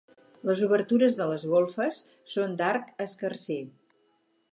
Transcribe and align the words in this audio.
Les 0.49 0.61
obertures 0.67 1.17
de 1.19 1.27
les 1.31 1.43
golfes 1.51 1.99
són 2.37 2.57
d'arc 2.63 2.89
escarser. 3.07 3.59